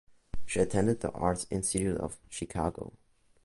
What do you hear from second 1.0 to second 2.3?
the Art Institute of